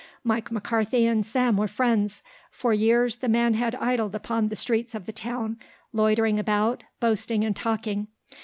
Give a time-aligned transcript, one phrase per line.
[0.23, 2.23] Mike McCarthy and Sam were friends.
[2.49, 5.59] For years the man had idled upon the streets of the town,
[5.93, 8.07] loitering about, boasting and talking.